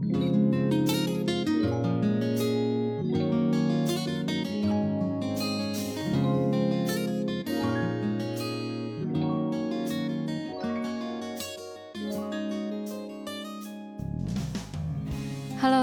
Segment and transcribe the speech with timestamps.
[0.00, 0.08] Hello，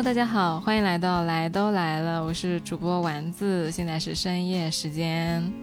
[0.02, 5.54] 大家好，欢迎来到来都来了，我是主播丸子，现在是深夜时间。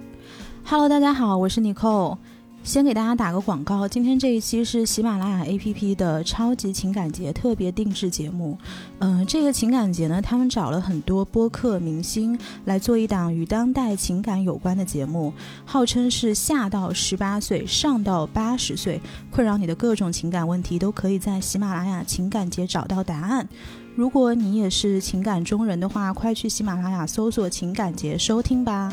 [0.64, 2.18] Hello，大家好，我是 Nicole。
[2.64, 8.58] 先给大家打个广告，今天这一期是喜马拉雅 APP 的超级情感节特别定制节目。
[9.00, 15.30] 嗯、这个情感节呢，他们找了很多播客明星来做一档与当代情感有关的节目，
[15.66, 18.98] 号称是下到十八岁，上到八十岁，
[19.30, 23.46] 困扰你的各种情感问题都可以在喜马拉雅情感节找到答案。
[23.94, 28.91] 如果你也是情感中人的话，快去喜马拉雅搜索“情感节”收听吧。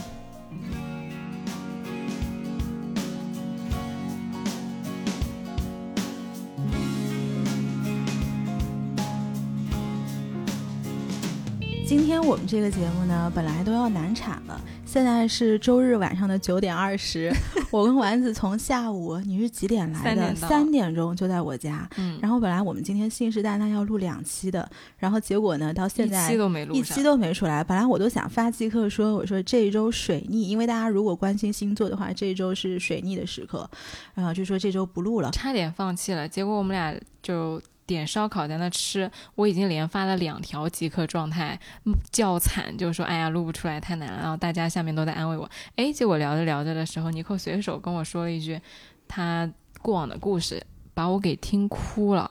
[11.91, 17.29] 今天我们这个节目呢，本来都要难产了，现在是周日晚上的九点二十。
[17.69, 20.03] 我跟丸子从下午你是几点来的？
[20.05, 21.85] 三点三点钟就在我家。
[21.97, 27.61] 嗯，然后本来我们今天信誓旦旦要录两期的，然后结果呢，到现在一期都没录，一期都没出来。
[27.61, 33.69] 本来我都想发即刻说，我说这一周水逆，因为大家如果关心星座的话，这一周是水逆的时刻，
[34.13, 35.29] 然后就说这周不录了。
[35.31, 48.59] 差点放弃了，结果我们俩就点烧烤在那吃，我已经连发了两条即刻状态，嗯叫惨，就说哎呀录不出来太难了，然后大家下面都在安慰我，哎，结果聊着聊着的时候，尼克随手跟我说了一句
[49.07, 52.29] 他过往的故事，把我给听哭了，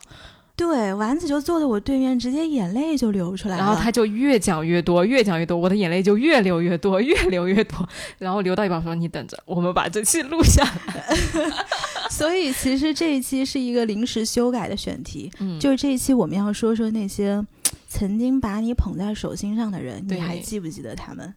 [0.60, 3.64] 对，丸子就坐在我对面，直接眼泪就流出来了。
[3.64, 11.16] 然后他就越讲越多，越讲越多，我的眼泪就越流越多，越流越多，然后流到一半说你等着，我们把这期录下来，
[12.12, 17.42] 所以其实这一期是一个临时修改的选题，嗯，就是这一期我们要说说那些
[17.88, 21.34] 曾经把你捧在手心上的人，你还记不记得他们？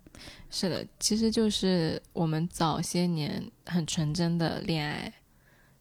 [0.51, 5.13] 是的，其实就是我们早些年很纯真的恋爱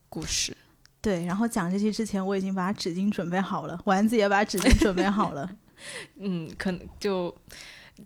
[0.09, 0.57] 故事。
[1.03, 5.51] 对，然后讲这期之前，我已经把纸巾准备好了，丸子也把纸巾准备好了。
[6.21, 7.35] 嗯，可能就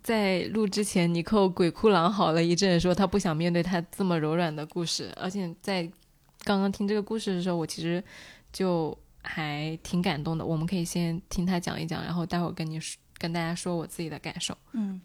[0.03, 5.13] 在录之前，尼寇鬼哭狼嚎了一阵，说他不想面对他这么柔软的故事。
[5.17, 5.83] 而且在
[6.43, 8.03] 刚刚听这个故事的时候，我其实
[8.51, 10.45] 就还挺感动的。
[10.45, 14.57] 我们可以先听他讲一讲，然后待会儿跟你说跟大家说我自己的感受。
[14.73, 14.99] 嗯，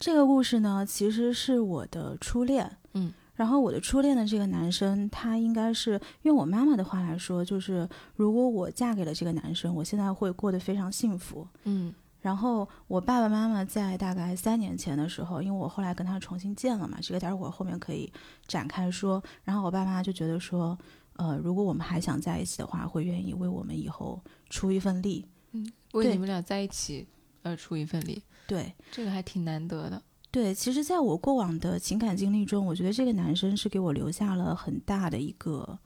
[0.00, 2.76] 这个故事呢，其实是我的初恋。
[2.94, 11.46] 嗯，然后我的初恋的这个男生，他应该是用我妈妈的话来说，就是如果我嫁给了这个男生，我现在会过得非常幸福。
[11.62, 18.12] 嗯然后我爸爸妈妈在大概三年前的时候，因为我后来跟他重新见了嘛，这个待会儿后面可以
[18.48, 19.22] 展开说。
[19.44, 20.76] 然后我爸妈就觉得说，
[21.14, 24.20] 呃，如果我们还想在一起的话，会愿意为我们以后
[24.50, 25.24] 出一份力。
[25.52, 27.06] 嗯为你们俩在一起
[27.44, 30.02] 而出一份力，对这个还挺难得的。
[30.30, 35.78] 对，其实在我过往的情感经历中，我觉得这个男生是给我留下了很大的一个，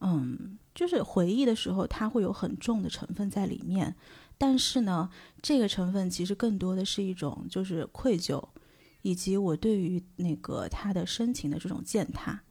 [0.00, 3.94] 嗯，就是回忆的时候，他会有很重的成分在里面。
[4.38, 5.08] 但是呢，
[5.40, 8.46] 这个成分其实更多的是一种就是愧疚，
[9.00, 12.42] 以及我对于那个他的深情的这种践踏。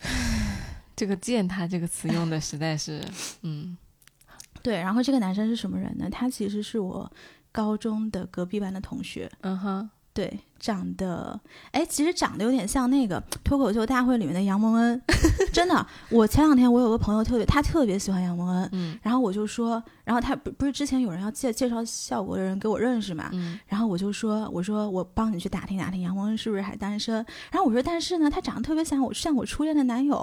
[0.96, 3.02] 这个“践踏”这个词用的实在是，
[3.42, 3.76] 嗯
[4.62, 6.08] 对，然后这个男生是什么人呢？
[6.10, 7.10] 他其实是我
[7.52, 9.30] 高中的隔壁班的同学。
[9.42, 11.38] 嗯哼，对，长得，
[11.70, 15.00] 哎，其实长得有点像那个脱口秀大会里面的杨蒙恩，
[15.52, 15.86] 真的。
[16.10, 27.14] 我前两天我有个朋友特别，他特别喜欢杨蒙恩，嗯然后我就说，然后他不不是之前有人要介介绍效果的人给我认识嘛，嗯然后我就说，我说我帮你去打听打听杨蒙恩是不是还单身，
[27.50, 30.14] 然后我说，但是呢，他长得特别像我像我初恋的男友，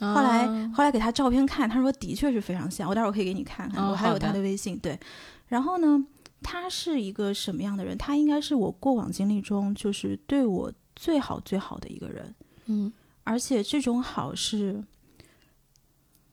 [0.00, 4.76] 后来、啊后来给他照片看，他说的确是非常像，我待会儿可以给你看看，哦我还有他的微信。
[4.78, 4.98] 对，
[5.46, 6.04] 然后呢，
[6.42, 7.96] 他是一个什么样的人？
[7.98, 12.34] 他应该是我过往经历中就是对我最好最好的一个人，
[12.66, 12.92] 嗯
[13.24, 14.82] 而且这种好是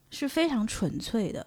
[0.10, 1.46] 是非常纯粹的，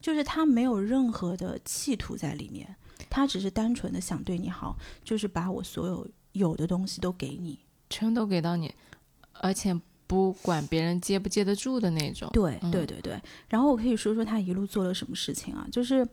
[0.00, 2.74] 就是他没有任何的企图在里面，
[3.08, 7.58] 他只是单纯的想对你好，就是把我所有有的东西都给你。
[7.88, 8.74] 全都给到你，
[9.34, 12.28] 而且不管别人接不接得住的那种。
[12.32, 13.18] 对嗯对对对，
[13.48, 15.66] 然后我可以说说他一路做了什么事情啊？
[15.70, 16.06] 就是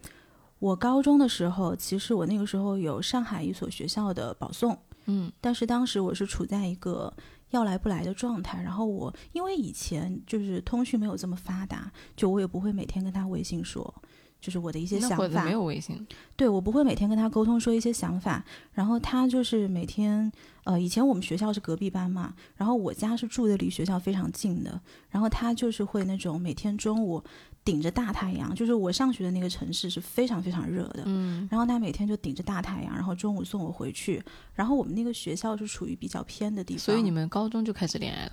[0.61, 4.77] 我高中的时候，其实我那个时候有上海一所学校的保送，
[5.07, 7.11] 嗯但是当时我是处在一个
[7.49, 8.61] 要来不来的状态。
[8.61, 13.91] 然后我因为以前就是通讯没有这么发达，就我也不会每天跟他微信说，
[14.41, 15.51] 就是我的一些想法没。
[15.51, 16.05] 有微信，
[16.35, 18.43] 对我不会每天跟他沟通说一些想法，
[18.73, 20.31] 然后他就是每天，
[20.63, 27.23] 呃，以前我们学校是隔壁班嘛，然后我家是住的离学校非常近的，然后他就是会那种每天中午
[27.63, 34.23] 顶着大太阳，就是我上学的那个城市是非常非常热的，嗯，然后他每天就顶着大太阳，然后中午送我回去，
[34.55, 38.31] 然后我们那个学校是处于比较偏的地方，所以你们高中就开始恋爱了。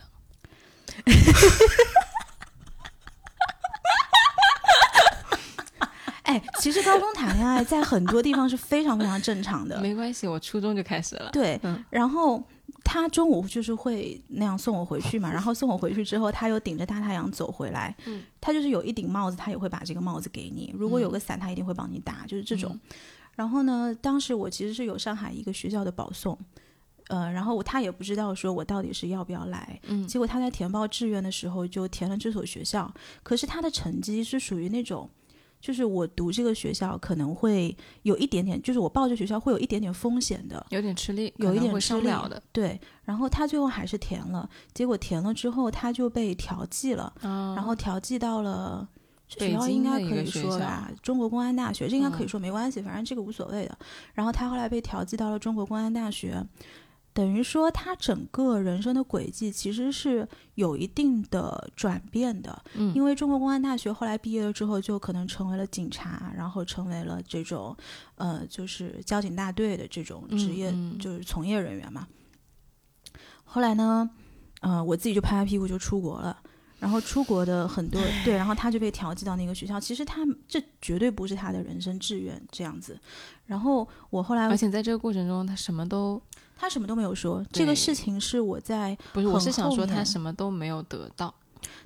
[6.29, 11.31] 哎，其实高中谈恋爱在很多地方是非常非常正常的，没关系，我初中就开始了。
[11.33, 12.43] 对，嗯然后
[12.85, 17.97] 他中午就是会那样送我回去嘛，然后送我回去之后，他又顶着大太阳走回来。
[18.05, 22.71] 嗯，他就是有一顶帽子，他也会把这个帽子给你；如果有个伞，他一定会帮你打，就是这种。
[22.75, 22.81] 嗯
[23.39, 26.37] 然后呢，当时我其实是有上海一个学校的保送，
[27.07, 29.81] 呃，然后他也不知道说我到底是要不要来。
[29.85, 32.93] 嗯结果他在填报志愿的时候就填了这所学校，
[33.23, 35.09] 可是他的成绩是属于那种。
[35.60, 42.10] 就是我读这个学校可能会有一点点，就是我报这学校会有一点点风险的，有点吃力，有一点吃力。
[42.52, 48.88] 对，然后他最后还是填了，结果填了之后他就被调剂了，啊，然后调剂到了。
[49.31, 53.78] 这北学校应该可以说吧，中国公安大学，这应该可以嗯说没关系，反正这个无所谓的。
[54.14, 56.43] 然后他后来被调剂到了中国公安大学，
[57.19, 62.62] 等于说他整个人生的轨迹其实是有一定的转变的。
[62.75, 67.76] 嗯，因为中国公安大学后来毕业了之后，就可能成为了警察，然后成为了这种
[68.15, 72.06] 呃，就是交警大队的这种职业，嗯嗯就是从业人员嘛。
[73.43, 74.09] 后来呢，
[74.61, 76.41] 呃，我自己就拍拍屁股就出国了。
[76.79, 79.81] 然后出国的很多 对，然后他就被调剂到那个学校。
[79.81, 82.97] 其实他这绝对不是他的人生志愿这样子。
[83.47, 86.23] 然后我后来而且在这个过程中，他什么都
[86.58, 91.32] 他什么都没有说，这个事情是我在不是，我是想说他什么都没有得到，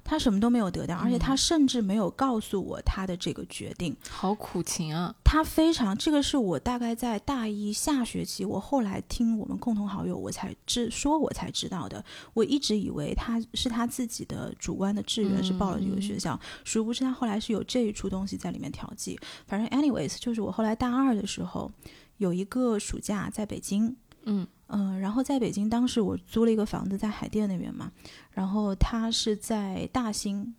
[0.03, 3.95] 他什么都没有得到，而且他嗯甚至没有告诉我他的这个决定。
[4.09, 5.15] 好苦情啊！
[5.23, 12.03] 他非常，这个是我大概在大一下学期，我后来听我们共同好友，我才知说，我才知道的。
[12.35, 19.19] 我一直以为他是他自己的主观的志愿是报了这个学校，殊不知他后来是有这一出东西在里面调剂。
[19.47, 21.71] 反正 anyways，就是我后来大二的时候，
[22.19, 27.93] 有一个暑假在北京，嗯嗯，然后在北京，当时我租了一个房子在海淀那边嘛，
[28.31, 30.55] 然后他是在大兴，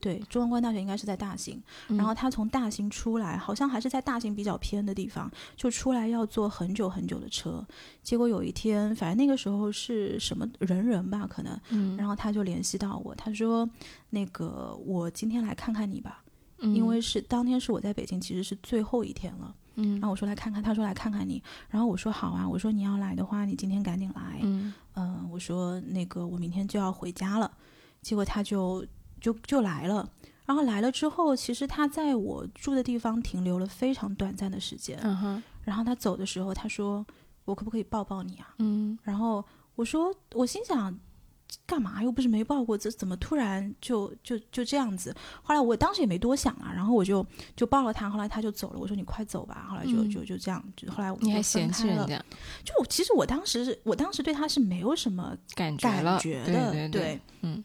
[0.00, 7.66] 对，中文官大学应该是在大兴，嗯然后他从大兴出来，好像还是在大兴比较偏的地方，就出来要坐很久很久的车，
[8.02, 13.68] 结果有一天，反正那个时候是什么人人吧，可能，嗯，然后他就联系到我，他说
[14.10, 16.22] 那个我今天来看看你吧，
[16.58, 19.54] 嗯因为是当天是我在北京，其实是最后一天了。
[19.76, 19.92] 嗯。
[19.94, 24.72] 然后我说来看看，他说来看看你，然后我说好啊，我说你要来的话，你今天赶紧来，嗯。
[24.94, 27.50] 嗯，我说那个我明天就要回家了，
[28.00, 28.86] 结果他就
[29.20, 30.08] 就就来了，
[30.46, 35.42] 然后来了之后，其实他在我住的地方停留了非常短暂的时间，嗯哼。
[35.62, 37.04] 然后他走的时候，他说
[37.44, 38.54] 我可不可以抱抱你啊？
[38.58, 38.98] 嗯。
[39.02, 39.44] 然后
[39.74, 40.98] 我说我心想。
[41.66, 45.14] 干嘛又不是没抱过，这怎么突然就就就这样子？
[45.42, 47.24] 后来我当时也没多想啊，然后我就
[47.56, 48.78] 就抱了他，后来他就走了。
[48.78, 51.72] 我说你快走吧，后来就、嗯就就这样，就后来我们就你还分开了。
[51.72, 52.24] 嫌弃人家
[52.64, 57.64] 就其实我当时是我当时对他是没有什么感觉了，感觉对的，对对，嗯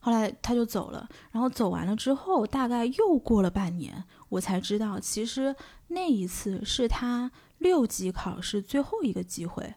[0.00, 5.54] 后来他就走了，然后走完了之后，大概又过了半年，我才知道，其实
[5.88, 9.74] 那一次是他六级考试最后一个机会。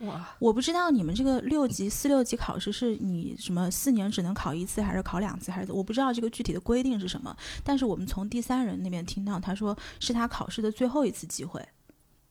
[0.00, 7.36] 哇，我不知道你们这个六级、四六级考试是你什么四年只能考一次，还是考两次，还是我不知道这个具体的规定是什么。
[7.62, 11.62] 但是我们从第三人那边听到，他说是他考试的最后一次机会。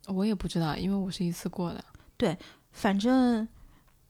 [0.07, 1.83] 我也不知道，因为我是一次过的，
[2.17, 2.35] 对
[2.71, 3.47] 反正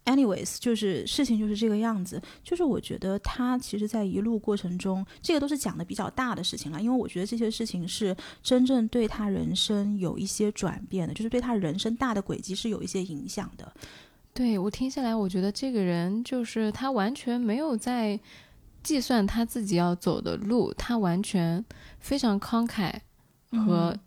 [0.09, 2.21] ，anyways，就是事情就是这个样子。
[2.43, 13.71] 就是我觉得他其实，在一路过程中，这个都是讲的比较大的事情了，因为我觉得这些事情是真正对他人生有一些转变的，就是对他人生大的轨迹是有一些影响的。
[14.33, 18.19] 对我听下来，我觉得这个人就是他完全没有在
[18.81, 21.63] 计算他自己要走的路，他完全
[21.99, 22.93] 非常慷慨
[23.65, 23.97] 和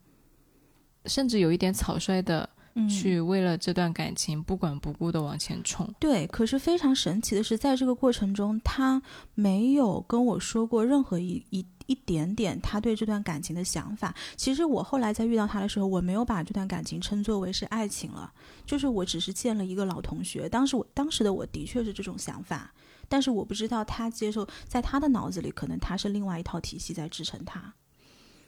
[1.07, 5.89] 甚至有一点草率的嗯去为了这段感情不管不顾的往前冲。
[5.99, 9.03] 对，可是非常神奇的是，在这个过程中，他
[9.35, 14.15] 没有跟我说过任何一一一点点他对这段感情的想法。
[14.37, 18.33] 其实我后来在遇到他的时候，我没有把这段感情称作为是爱情了，
[18.65, 20.49] 就是我只是见了一个老同学。
[20.49, 22.73] 当时我当时的我的确是这种想法，
[23.09, 27.75] 但是我不知道他接受，在他的脑子里，可能他是另外一套体系在支撑他。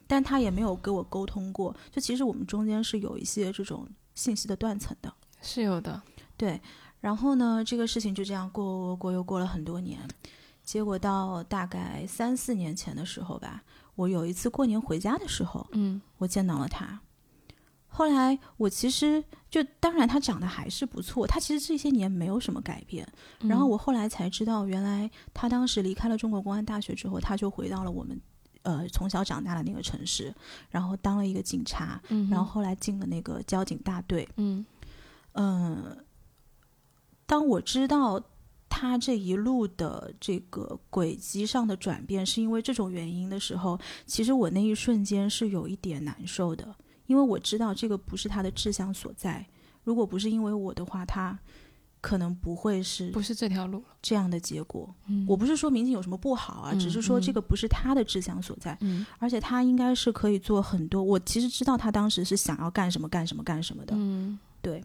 [0.06, 5.12] 但他也没有跟我沟通过，就其实我们中间是有一些这种信息的断层的。
[5.42, 6.00] 是有的，
[6.36, 6.60] 对，
[7.00, 10.00] 然后呢，这个事情就这样过过过，又过了很多年，
[10.62, 13.62] 结果到大概三四年前的时候吧，
[13.94, 17.00] 我有一次过年回家的时候，嗯我见到了他。
[17.86, 23.06] 后来我其实就当然他长得还是不错，他其实这些年没有什么改变。
[23.40, 28.20] 嗯然后我后来才知道，原来他当时离开了中国公安大学之后，他就回到了我们
[28.64, 30.34] 呃从小长大的那个城市，
[30.68, 34.28] 然后当了一个警察，嗯，然后后来进了那个交警大队。
[34.36, 34.66] 嗯
[35.34, 35.96] 嗯，
[37.24, 38.22] 当我知道
[38.68, 46.74] 他这一路的这个轨迹上的转变是因为这种原因的时候，其实我那一瞬间是有一点难受的，
[47.06, 49.46] 因为我知道这个不是他的志向所在。
[49.84, 51.38] 如果不是因为我的话，他
[52.04, 53.84] 可能不会是不是这条路了。
[54.02, 54.94] 这样的结果。
[55.08, 58.76] 嗯我不是说民警有什么不好啊，嗯只是说这嗯个不是他的志向所在。
[58.82, 61.02] 嗯而且他应该是可以做很多。
[61.02, 64.84] 我其实知道他当时是想要干什么干什么干什么的，嗯对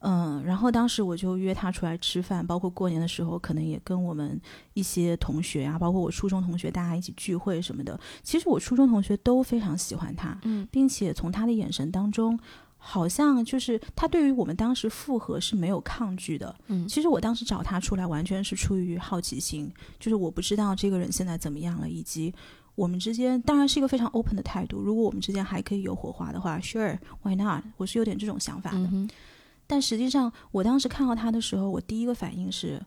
[0.00, 4.40] 嗯，然后当时我就约他出来吃饭，包括过年的时候，可能也跟我们
[4.74, 7.98] 一些同学啊，包括我初中同学，大家一起聚会什么的。
[8.22, 12.38] 其实我初中同学都非常喜欢他，嗯并且从他的眼神当中，
[12.88, 16.54] 好像就是他对于我们当时复合是没有抗拒的。
[16.68, 22.32] 嗯其实我当时找他出来，完全是出于好奇心，就是我不知道这个人现在怎么样了，以及
[22.76, 24.80] 我们之间当然是一个非常 open 的态度。
[24.80, 27.64] 如果我们之间还可以有火花的话，sure，why not？
[27.76, 28.78] 我是有点这种想法的。
[28.92, 29.10] 嗯
[29.66, 32.80] 但实际上，我当时看到他的时候，我第一个反应是，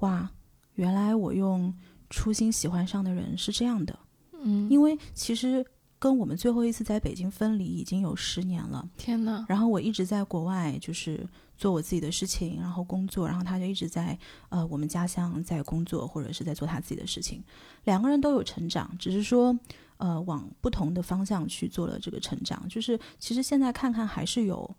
[0.00, 0.28] 哇，
[0.74, 1.72] 原来我用
[2.10, 3.96] 初心喜欢上的人是这样的。
[4.42, 5.64] 嗯，因为其实
[6.00, 8.88] 跟我们最后一次在北京分离已经有十年了。
[8.96, 11.24] 天呐，然后我一直在国外，就是
[11.56, 17.44] 做我自己的事情，然后工作，然后他就一直在呃我们家乡在工作，或者是在做他自己的事情。
[17.84, 19.56] 两个人都有成长，只是说
[19.98, 22.66] 呃往不同的方向去做了这个成长。
[22.68, 24.74] 就是其实现在看看还是有。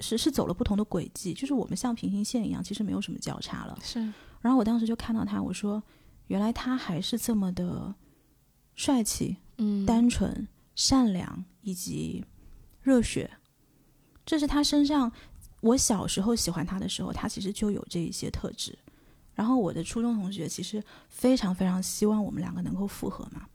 [0.00, 3.78] 是是走了不同的轨迹，就是我们像平行线一样，其实没有什么交叉了。
[3.80, 4.00] 是
[4.40, 5.80] 然后我当时就看到他，我说，
[6.26, 7.94] 原来他还是这么的
[8.74, 12.24] 帅气，嗯单纯、善良以及
[12.82, 13.30] 热血，
[14.24, 15.10] 这是他身上。
[15.60, 18.78] 我小时候喜欢他的时候，他其实就有这一些特质。
[19.34, 23.48] 然后我的初中同学其实非常非常希望我们两个能够复合嘛，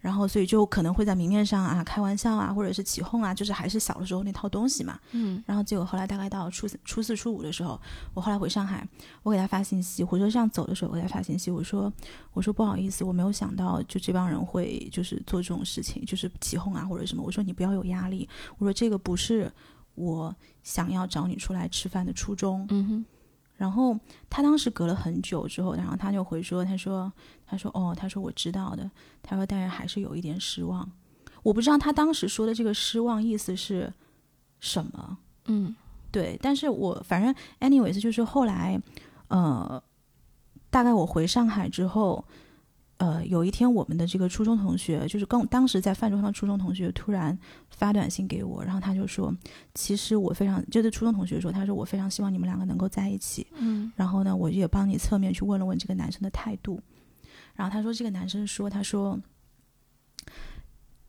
[0.00, 4.98] 然后所以就可能会在明面上啊开玩笑啊，或者是起哄啊，就是还是小的时候那套东西嘛。
[5.12, 7.80] 嗯然后结果后来大概到初四、初四、初五的时候，
[8.14, 8.86] 我后来回上海，
[9.22, 11.92] 我给他发信息，火车上走的时候我给他发信息，我说
[12.32, 17.22] 我说不好意思，我没有想到就这帮人会就是做这种事情，就是起哄啊或者什么。
[17.22, 18.28] 我说你不要有压力，
[18.58, 19.52] 我说这个不是
[19.94, 22.66] 我想要找你出来吃饭的初衷。
[22.70, 23.04] 嗯哼
[23.60, 23.94] 然后
[24.30, 27.12] 他当时隔了很久之后，然后他就回说，他说
[27.44, 28.90] 他说哦，他说我知道的，
[29.22, 30.90] 他说但是还是有一点失望。
[31.42, 33.92] 我不知道他当时说的这个失望意思是
[34.60, 35.18] 什么。
[35.44, 35.76] 嗯
[36.10, 38.80] 对，但是我反正 anyways 就是后来，
[39.28, 39.82] 呃，
[40.70, 42.24] 大概我回上海之后，
[43.00, 47.36] 呃，有一天我们的这个初中同学，就是跟当时在饭桌上的初中同学，突然
[47.70, 49.34] 发短信给我，然后他就说，
[49.74, 56.78] 其实我非常，就是初中同学说，他说我非常希望你们两个能够在一起，嗯然后呢，我也帮你侧面去问了问这个男生的态度，
[57.54, 59.18] 然后他说这个男生说，他说，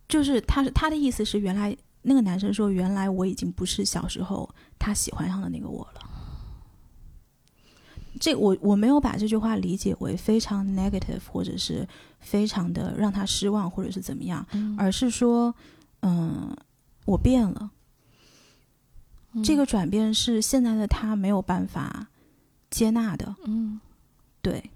[0.07, 6.01] 就是他他的意思是，原来那个男生说，原来我已经不是小时候他喜欢上的那个我了。
[8.22, 11.88] 这我我没有把这句话理解为非常 negative，或者是
[12.20, 14.75] 非常的让他失望，或者是怎么样，嗯。
[14.78, 15.54] 而是说，
[16.04, 16.56] 嗯，
[17.06, 17.72] 我变了。
[19.44, 22.10] 这个转变是现在的他没有办法
[22.70, 23.36] 接纳的。
[23.46, 23.82] 嗯，
[24.44, 24.70] 对，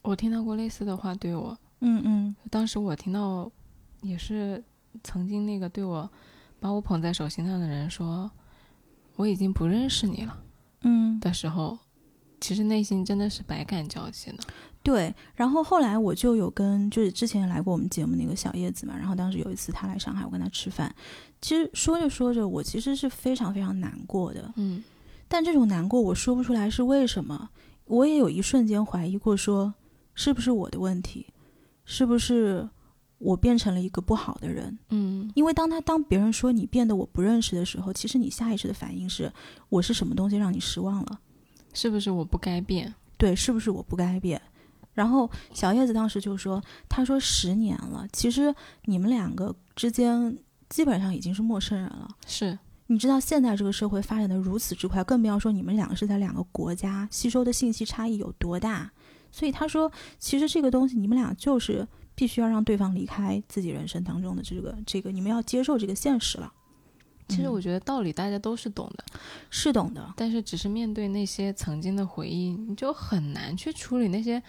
[0.00, 2.34] 我听到过类似的话对我，嗯嗯。
[2.48, 3.50] 当时我听到
[4.00, 4.64] 也是
[5.04, 6.08] 曾经那个对我
[6.58, 8.30] 把我捧在手心上的人说
[9.16, 10.38] 我已经不认识你了
[10.82, 11.78] 嗯，的时候，
[12.40, 14.38] 其实内心真的是百感交集的。
[14.82, 15.14] 对。
[15.34, 20.94] 然后后来我就有跟就是之前来过我们节目那个小叶子嘛，然后当时有一次他来上海，我跟他吃饭，
[21.40, 24.52] 其实说着说着，我其实是非常非常难过的。
[24.56, 24.82] 嗯
[25.28, 27.50] 但这种难过我说不出来是为什么，
[27.84, 29.72] 我也有一瞬间怀疑过说，
[30.14, 31.26] 是不是我的问题，
[31.84, 32.68] 是不是
[33.18, 34.76] 我变成了一个不好的人？
[34.88, 39.32] 嗯因为当他当别人说你变得我不认识的时候，其实你下意识的反应是
[39.68, 41.20] 我是什么东西让你失望了？
[41.72, 42.94] 是不是我不该变？
[43.16, 44.40] 对，是不是我不该变？
[44.92, 48.54] 然后小叶子当时就说：“他说十年了，其实
[48.86, 50.36] 你们两个之间
[50.68, 52.08] 基本上已经是陌生人了。
[52.26, 52.58] 是
[52.88, 58.90] 你知道现在这个社会发展的如此之快，更不要说你们两个是在两个国家，吸收的信息差异有多大。
[59.30, 61.86] 所以他说，其实这个东西你们俩就是
[62.16, 66.52] 必须要让对方离开自己人生当中的这个这个，你们要接受这个现实了。
[67.30, 69.04] 嗯其实我觉得道理大家都是懂的，
[69.48, 74.42] 是懂的，但是只是面对那些曾经的回忆，你就很难去处理那些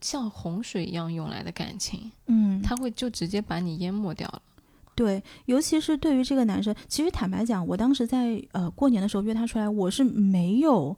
[0.00, 4.42] 像洪水一样涌来的感情，嗯，它会就直接把你淹没掉了。
[4.94, 10.96] 对，尤其是对于这个男生，其实坦白讲，我当时在呃过年的时候约他出来，我是没有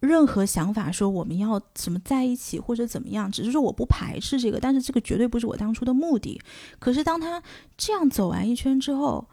[0.00, 6.38] 任何想法说我们要什么在一起或者怎么样，只是说我不排斥这个，但是这个绝对不是我当初的目的。
[6.78, 7.42] 可是当他
[7.78, 9.26] 这样走完一圈之后，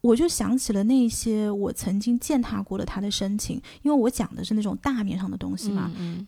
[0.00, 5.90] 我就想起了那些我曾经践踏过的他的深情，因为我讲的是那种大面上的东西嘛。
[5.96, 6.26] 嗯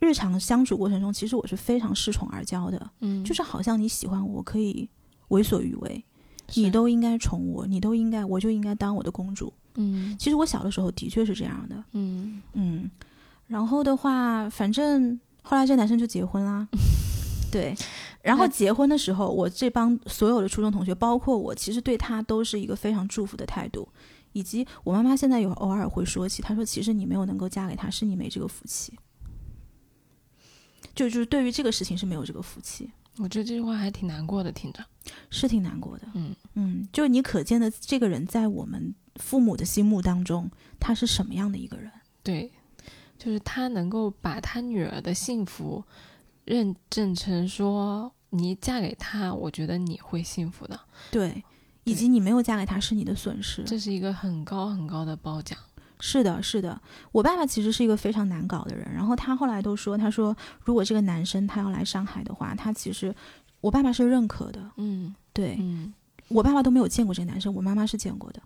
[0.00, 4.86] 日常相处过程中，其实我是非常恃宠而骄的，嗯，就是好像你喜欢我，我可以
[5.28, 6.04] 为所欲为。
[6.56, 9.50] 你都应该宠我，你都应该，我就应该当我的公主。
[9.76, 12.90] 嗯其实我小的时候的确是这样的，嗯嗯。
[13.46, 16.68] 然后的话，反正后来这男生就结婚啦，
[17.50, 17.74] 对。
[18.24, 23.86] 然后结婚的时候，我这帮所有的初中同学，包括我，其实对他都是一个非常祝福的态度。
[24.32, 28.92] 以及我妈妈现在有偶尔会说起，她说其实你没有能够嫁给他，是你没这个福气。
[30.92, 34.84] 就就是对于这个事情是没有这个福气，我觉得这句话还挺难过的，听着。
[35.30, 36.08] 是挺难过的。
[36.14, 40.50] 嗯嗯，就是你可见的这个人在我们父母的心目当中，
[40.80, 41.90] 他是什么样的一个人？
[42.24, 42.50] 对，
[43.16, 45.84] 就是他能够把他女儿的幸福
[46.44, 50.78] 认证成说，你嫁给他，我觉得你会幸福的，
[51.10, 51.42] 对，
[51.84, 53.62] 以及你没有嫁给他是你的损失。
[53.64, 55.58] 这是一个很高很高的褒奖。
[56.00, 56.78] 是的，是的。
[57.12, 63.14] 我爸爸其实是一个非常难搞的人，然后他后来都说，他说如果这个男生他要来上海的话，他其实
[63.60, 64.70] 我爸爸是认可的。
[64.76, 65.94] 嗯对、嗯，
[66.28, 68.42] 我爸爸都没有见过这个男生，我妈妈是见过的。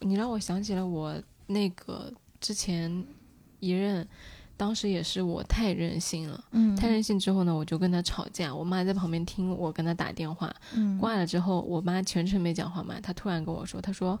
[0.00, 1.14] 你让我想起了我
[1.46, 3.06] 那个之前
[3.60, 4.06] 一任。
[4.60, 8.54] 当时也是我太任性了，嗯太任性之后呢，我就跟他吵架。
[8.54, 14.20] 我妈在旁边听我跟他打电话，嗯挂了之后，我妈全程没讲话嘛，她突然跟我说：“她说，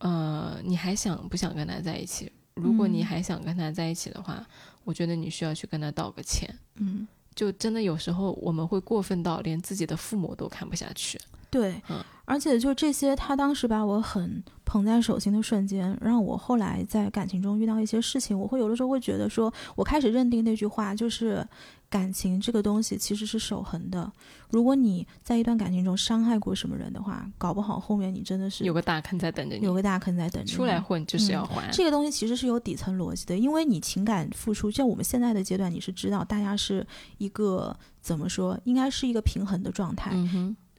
[0.00, 2.30] 呃，你还想不想跟他在一起？
[2.52, 4.46] 如果你嗯还想跟他在一起的话，
[4.84, 6.54] 我觉得你需要去跟他道个歉。
[6.74, 11.18] 嗯，就真的有时候我们会过分到连自己的父母都看不下去。
[11.48, 21.46] 对，嗯而且就这些，他当时把我很捧在手心的瞬间，让我后来在感情中遇到一些事情，我会有的时候会觉得说，我开始认定那句话就是。
[21.88, 24.10] 感情这个东西其实是守恒的，
[24.50, 30.56] 如果你在一段感情中伤害过什么人的话，搞不好后面你真的是有个大坑在等着你，有个大坑在等着你。
[30.56, 31.70] 出来混就是要还。
[31.70, 36.84] 这个东西其实是有底层逻辑的，因为你情感付出，像我们现在的阶段，你是知道大家是
[37.18, 40.12] 一个怎么说，应该是一个平衡的状态。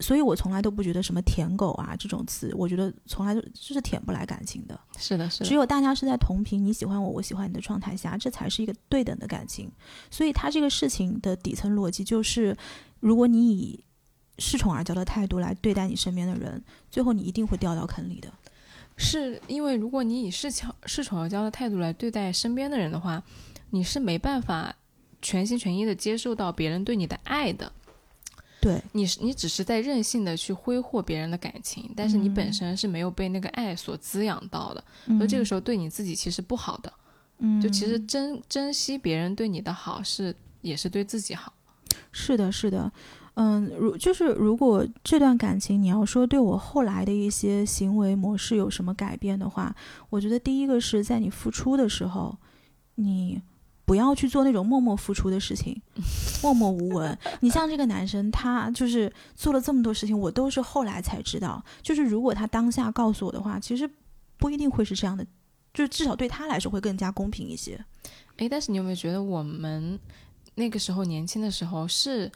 [0.00, 4.78] 所以我从来都不觉得什么舔狗啊这种词，我觉得从来都就是舔不来感情的。
[4.98, 9.70] 是的，是的，只有大家是在同频，你喜欢我，我喜欢你的状态下，这才是一个对等的感情。
[10.10, 12.56] 所以他这个事情的底层逻辑就是，
[12.98, 13.84] 如果你以
[14.38, 18.28] 恃宠而骄的态度来对待你身边的人，最后你一定会掉到坑里的。
[18.96, 23.22] 是因为如果你以恃宠恃宠而骄的态度来对待身边的人的话，
[23.70, 24.74] 你是没办法
[25.22, 27.72] 全心全意的接受到别人对你的爱的。
[28.60, 35.20] 对，你是你只是在任性的去挥霍别人的感情，但是你本嗯身是没有被那个爱所滋养到的，嗯。
[35.20, 35.48] 而这个。
[35.48, 36.92] 时候对你自己其实不好的。
[37.38, 41.50] 嗯，就其实珍珍惜别人对你的好是也是对自己好。
[42.12, 42.92] 是的，是的，
[43.32, 49.74] 嗯，如就是如果这段感情你要说对我后来的一些行为模式有什么改变的话，
[50.10, 52.36] 我觉得第一个是在你付出的时候，
[52.96, 53.40] 你
[53.88, 55.80] 不要去做那种默默付出的事情，
[56.44, 57.18] 默默无闻。
[57.40, 61.64] 你像这个男生，他就是做了这么多事情，我都是后来才知道。
[61.82, 63.90] 就是如果他当下告诉我的话，其实
[64.36, 65.24] 不一定会是这样的，
[65.72, 67.82] 就是至少对他来说会更加公平一些。
[68.36, 69.98] 诶，但是你有没有觉得我们
[70.54, 72.30] 那个时候年轻的时候是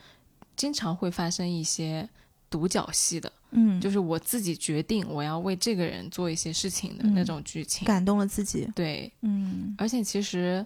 [0.57, 2.09] 经常会发生一些
[2.49, 3.31] 独角戏的？
[3.51, 7.87] 嗯，就是我自己决定我要为这个人做一些事情的嗯那种剧情。
[7.87, 8.67] 感动了自己。
[8.75, 10.65] 对，嗯而且其实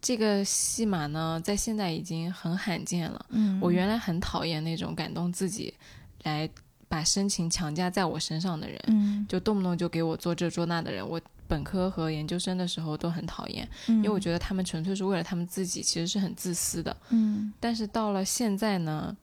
[0.00, 3.26] 这个戏码呢，在现在已经很罕见了。
[3.30, 5.74] 嗯，我原来很讨厌那种感动自己
[6.22, 6.48] 来
[6.88, 11.06] 把深情强加在我身上的人，嗯，就动不动就给我做这做那的人。
[11.06, 16.96] 我本科和研究生的时候都很讨厌，因因为我觉得他们纯粹是为了他们自己，其实是很自私的。
[17.10, 19.16] 嗯但是到了现在呢，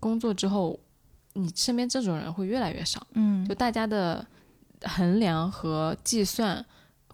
[0.00, 0.78] 工作之后，
[1.34, 4.26] 你身边这种人会越来越少，嗯，就大家的
[4.82, 6.64] 衡量和计算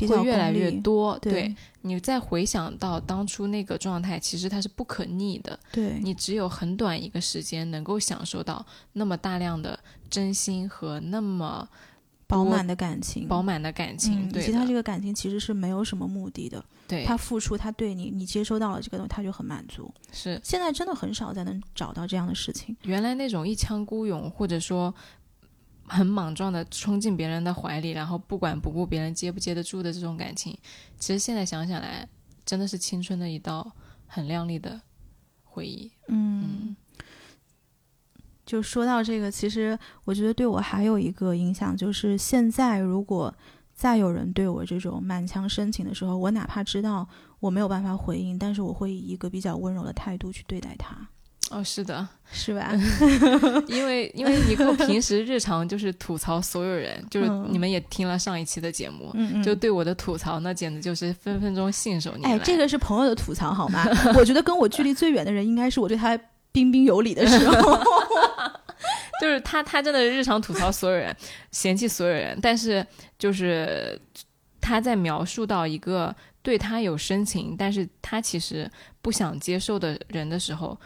[0.01, 1.19] 比较会越来越多。
[1.19, 5.59] 对你再回想到当初那个状态，其实它是不可逆的。
[5.73, 9.79] 对，你只有很短一个时间能够享受到那么大量的
[10.11, 11.69] 真心和那么
[12.27, 14.29] 饱满的感情，饱满的感情。
[14.29, 19.93] 嗯，对以及他这，个感情其实是没有什么目的的，对，他付出，他对你，你接收到了这个东西，他就很满足。
[20.13, 22.77] 是现在真的很少再能找到这样的事情。
[22.83, 24.95] 原来那种一腔孤勇，或者说
[25.91, 30.57] 很莽撞的冲进别人的怀里，然后不管不顾别人接不接得住的这种感情，
[31.01, 32.09] 其实现在想想来，
[32.47, 33.73] 真的是青春的一道
[34.07, 34.81] 很亮丽的
[35.43, 35.91] 回忆。
[36.07, 36.77] 嗯，
[38.47, 43.35] 就说到这个，其实我觉得对我还有一个影响，就是现在如果
[43.75, 47.09] 再有人对我这种满腔深情的时候，我哪怕知道
[47.41, 51.09] 我没有办法回应，但是我会以一个比较温柔的态度去对待他。
[51.51, 52.71] 哦，是的，是吧？
[53.67, 62.31] 因为因为尼克平时日常就是吐槽所有人，就是你们也听了上一期的节目，就对我的吐槽，那简直就是分分钟信手拈来。
[62.31, 63.85] 哎，这个是朋友的吐槽好吗？
[64.15, 66.17] 我觉得跟我距离最远的人，应该是我对他
[66.53, 67.79] 彬彬有礼的时候。
[69.21, 71.15] 就是他，他真的日常吐槽所有人，
[71.51, 72.87] 嫌弃所有人，但是
[73.19, 74.01] 就是
[74.61, 78.71] 他在描述到一个对他有深情，但是他其实
[79.03, 80.79] 不想接受的人的时候。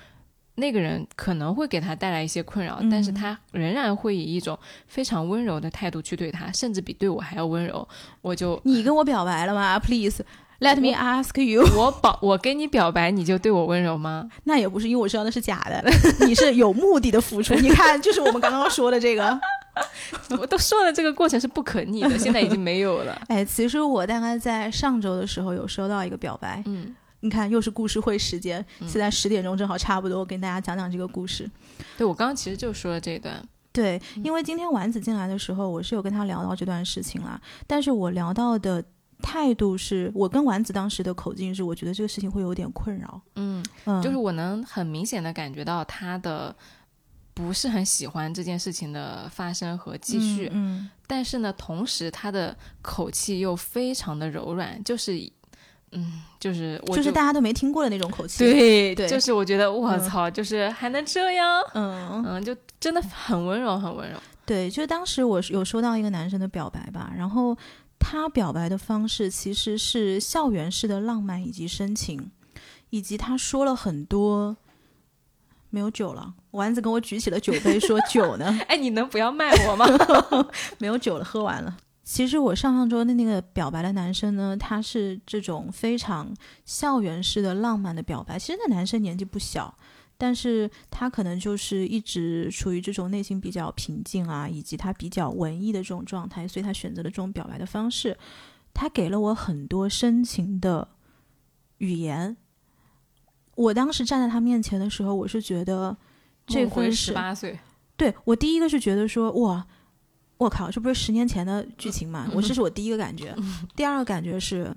[0.56, 7.86] 那个人可能会给他带来一些困扰，但是他仍然会以一种非常温柔的态度去对他，甚至比对我还要温柔。
[8.22, 10.24] 我就你跟我表白了吗？Please
[10.60, 11.66] let me ask you。
[11.76, 14.28] 我保我跟你表白，你就对我温柔吗？
[14.44, 15.82] 那也不是，因为我知道那是假的，
[16.24, 17.52] 你是有目的的付出。
[17.54, 19.38] 你看，就是我们刚刚说的这个，
[20.38, 23.20] 我都说了，这个过程是不可逆的，现在已经没有了。
[23.26, 26.94] 哎，其实我大概在上周的时候有收到一个表白，嗯。
[27.24, 31.50] 你看，又是故事会时间，现在十点钟正好差不多，我跟大家讲讲这个故事。
[31.96, 33.42] 对，我刚刚其实就说了这一段。
[33.72, 38.84] 对，因为今天丸子进来的时候，我是有跟他聊到这段事情啦，但是我聊到的
[39.22, 43.18] 态度是，我跟丸子当时的口径是，我觉得这个事情会有点困扰。
[43.36, 46.54] 嗯嗯，就是我能很明显的感觉到他的
[47.32, 50.50] 不是很喜欢这件事情的发生和继续。
[50.52, 55.32] 嗯，但是呢，同时他的口气又非常的柔软，就是。
[55.94, 64.18] 嗯，就是就是大家都没听过的那种口气，对对，就是我觉得我操，就是还能这样，嗯嗯，就真的很温柔，很温柔。
[64.44, 67.56] 对，就当时我有收到一个男生的表白吧，然后
[67.98, 72.30] 他表白的方式其实是校园式的浪漫以及深情，
[72.90, 74.56] 以及他说了很多。
[75.70, 79.84] 没有酒了，丸子跟我举起了酒杯说酒呢， 哎，你能不要卖我吗？
[80.78, 81.76] 没有酒了，喝完了。
[82.04, 86.32] 其实我上上周的那个表白的男生呢，他是这种非常
[86.66, 88.38] 校园式的浪漫的表白。
[88.38, 89.74] 其实那男生年纪不小，
[90.18, 98.16] 但是他可能就是一直处于这种内心比较平静啊，以及他比较文艺的这种状态，所以他选择了这种表白的方式。
[98.74, 100.86] 他给了我很多深情的
[101.78, 102.36] 语言。
[103.54, 105.96] 我当时站在他面前的时候，我是觉得
[106.46, 107.58] 这回十八岁，
[107.96, 109.66] 对我第一个是觉得说哇。
[110.44, 112.30] 我靠，这不是十年前的剧情吗？
[112.34, 113.34] 我 这是我第一个感觉。
[113.74, 114.70] 第二个感觉是，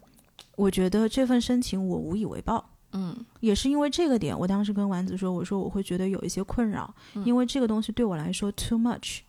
[0.55, 2.69] 我觉得这份深情我无以为报。
[2.93, 6.91] 嗯，也是因为这个点，我当时跟丸子说，我说我会觉得有一些困扰，
[7.25, 9.19] 因为这个东西对我来说 too much。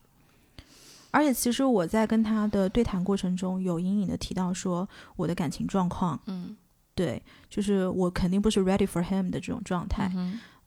[1.10, 6.18] 而且其实我在跟他的对谈过程中，有隐隐的提到说我的感情状况。
[6.26, 6.56] 嗯，
[6.94, 7.20] 对，
[7.50, 10.12] 就是我肯定不是 ready for him 的这种状态。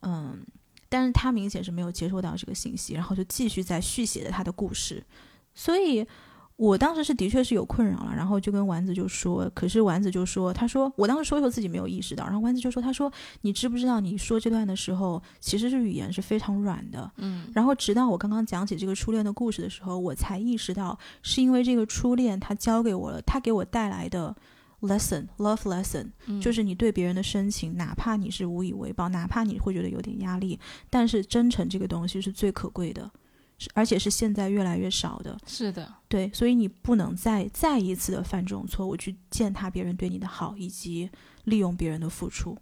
[0.02, 0.40] 嗯，
[0.90, 5.02] 但是他明显是没有接受到这个信息，然后就继续在续写着他的故事。
[5.54, 6.06] 所以，
[6.56, 13.12] 我当时是的确是有困扰了，然后就跟丸子就说，可是丸子就说，他说我当时说的时候自己没有意识到，然后丸子就说，他说
[13.42, 24.36] 你知不知道你说这段的时候，其实是语言是非常软的，嗯，然后直到我刚刚讲起这个初恋的故事的时候，我才意识到是因为这个初恋他教给我了，他给我带来的
[24.82, 30.60] lesson，love lesson，就是你对别人的深情，哪怕你是无以为报，哪怕你会觉得有点压力，
[30.92, 33.10] 但是真诚这个东西是最可贵的。
[33.74, 41.10] 而且是现在越来越少的，是的，对，所以你不能再再一次的犯这种错误，去践踏别人对你的好，以及
[41.44, 42.58] 利用别人的付出。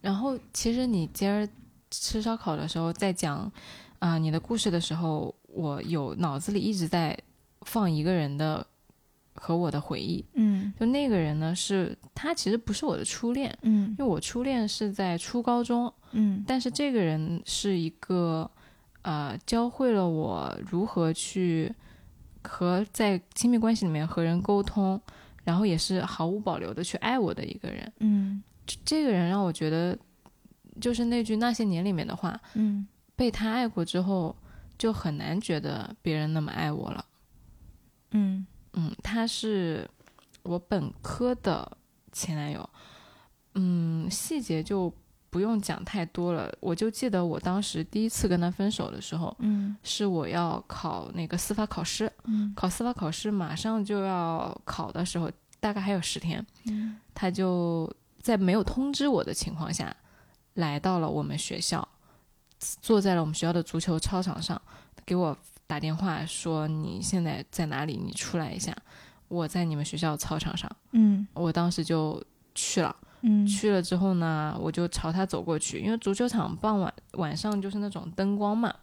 [0.00, 1.48] 然后，其实你今儿
[1.90, 3.50] 吃烧烤的时候，在讲
[3.98, 7.18] 啊你的故事的时候，我有脑子里一直在
[7.62, 8.64] 放一个人的
[9.34, 18.48] 和我的回忆，嗯，就那个人呢，是他其实不是我的初恋，嗯，因为我初恋是在初高中，嗯，但是这个人是一个。
[19.02, 21.72] 呃，教会了我如何去
[22.42, 25.00] 和在亲密关系里面和人沟通，
[25.44, 27.90] 然后也是毫无保留的去爱我的一个人。
[28.00, 28.42] 嗯，
[28.84, 29.96] 这个人让我觉得，
[30.80, 34.36] 就是那句那些年里面的话，嗯，被他爱过之后，
[34.76, 37.04] 就很难觉得别人那么爱我了。
[38.10, 39.88] 嗯嗯，他是
[40.42, 41.76] 我本科的
[42.12, 42.68] 前男友。
[43.54, 44.92] 嗯，细节就。
[45.30, 59.94] 不用讲太多了，我就记得我当时第一次跟他分手的时候，嗯，是我要考那个司法考试，嗯，考司法考试马上就要考的时候，大概还有十天，嗯，他就在没有通知我的情况下，
[60.54, 61.86] 来到了我们学校，
[62.80, 64.60] 坐在了我们学校的足球操场上，
[65.04, 65.36] 给我
[65.66, 67.96] 打电话说你现在在哪里？
[67.96, 68.74] 你出来一下，
[69.28, 72.22] 我在你们学校操场上，嗯，我当时就
[72.54, 72.96] 去了。
[73.22, 78.74] 嗯去了之后呢，我就朝他走过去，因为足球场傍晚晚上就是那种灯光嘛。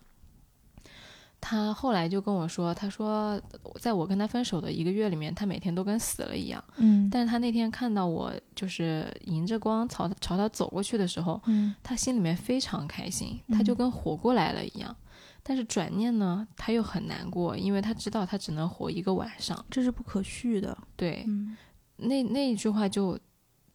[1.41, 3.39] 他后来就跟我说，他说
[3.79, 6.63] 在我跟他分手的一个月里面，他每天都跟死了一样。
[6.77, 14.95] 嗯但是他那天看到我就是迎着光朝朝他走过去的时候，嗯他心里面非常开心，他就跟活过来了一样。
[15.43, 19.63] 但是转念呢，他又很难过，因为他知道他只能活一个晚上。
[19.69, 20.75] 这是不可续的。
[20.95, 21.55] 对，嗯
[21.97, 23.15] 那那一句话就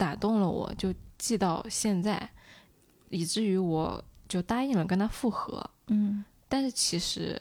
[0.00, 2.26] 打动了我，就记到现在，
[3.10, 5.62] 以至于我就答应了跟他复合。
[5.88, 7.38] 嗯，但是其实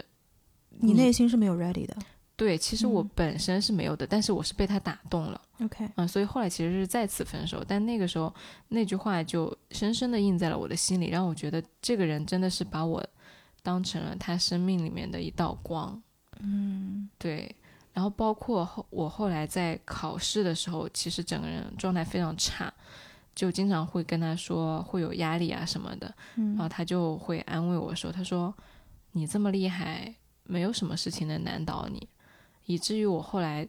[0.81, 1.95] 你内心是没有 ready 的。
[2.35, 5.41] 对，其实我嗯本身是没有的，但是我是被他打动了。
[5.61, 8.33] OK，嗯，所以后来其实是再次分手，但那个时候
[8.67, 13.01] 那句话就深深的印在了我的心里，让我觉得这个人真的是把我
[13.63, 16.01] 当成了他生命里面的一道光。
[16.41, 17.53] 嗯对，
[17.93, 22.71] 然后包括后我后来在考试的时候，其实整个人状态非常差，
[23.35, 28.53] 就经常会跟他说会有压力啊什么的，然后嗯他就会安慰我说，他说
[29.13, 32.07] 你这么厉害，没有什么事情能难倒你，
[32.65, 33.67] 以至于我后来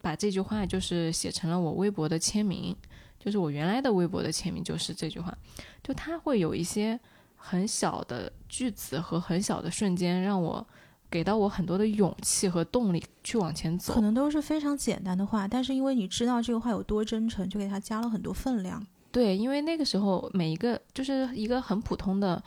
[0.00, 2.74] 把这句话就是写成了我微博的签名，
[3.18, 5.36] 就是我原来的微博的签名就是这句话，
[5.82, 6.98] 就他会有一些
[7.36, 10.66] 很小的句子和很小的瞬间，让我
[11.10, 14.00] 给到我很多的勇气和动力去往前走可。
[14.00, 18.86] 能都是非常简单的话，但是因为你知道这个话有多真诚，就给他加了很多分量。
[19.10, 22.40] 对，因为那个时候每一个就是一个很普通的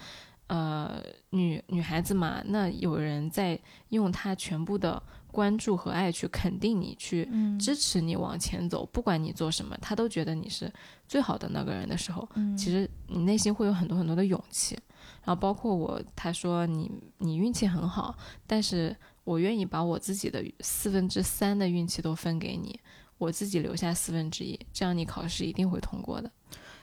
[0.47, 10.71] 呃女女孩子嘛，那有人在用她全部的关注和爱去肯定你，去嗯支持你往前走，不管你做什么，她都觉得你是
[11.05, 14.79] 最好的那个人的时候，嗯其实你内心会有很多很多的勇气。
[15.23, 22.79] 然后包括我，他说你你运气很好，但是我愿意把我自己的四分之三的运气都分给你，
[23.17, 26.31] 我自己留下四分之一，这样你考试一定会通过的。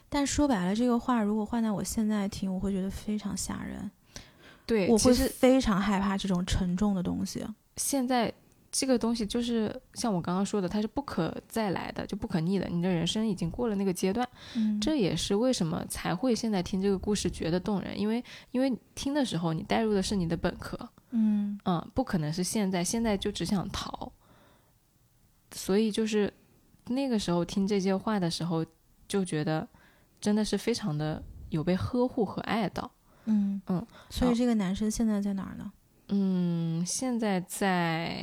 [0.08, 3.90] 但说白了，这个话如果换在我现在听，我会觉得非常吓人，
[4.66, 7.46] 对，我会非常害怕这种沉重的东西。
[7.76, 8.32] 现在
[8.72, 12.68] 这个东西就是像我刚刚说的，它是不可再来的，就不可逆的。
[12.68, 20.78] 你的人生已经过了那个阶段，嗯这也是为什么才会现在听这个故事觉得动人，因为因为听的时候你带入的是你的本科，
[21.10, 24.12] 嗯嗯，不可能是现在，现在就只想逃，
[25.52, 26.32] 所以就是
[26.86, 28.64] 那个时候听这些话的时候，
[29.08, 29.66] 就觉得
[30.20, 32.88] 真的是非常的有被呵护和爱到。
[33.24, 35.72] 嗯嗯，所以这个男生现在在哪儿呢？
[36.12, 38.14] 嗯，现在在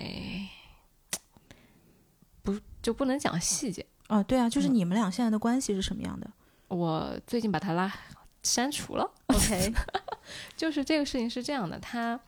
[2.43, 3.85] 不就不能讲细节。
[4.07, 6.29] 啊，对啊，就是嗯你们俩现在的关系是什么样的
[6.69, 7.93] 我最近把他拉
[8.43, 9.09] 删除了。
[9.27, 9.73] ？OK，
[10.55, 12.19] 就是这个事情是这样的，他